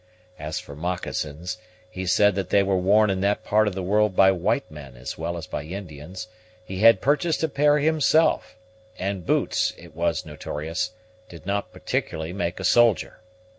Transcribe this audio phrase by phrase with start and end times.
[0.39, 4.15] As for moccasins, he said that they were worn in that part of the world
[4.15, 6.27] by white men as well as by Indians;
[6.65, 8.55] he had purchased a pair himself;
[8.97, 10.89] and boots, it was notorious,
[11.29, 13.19] did not particularly make a soldier.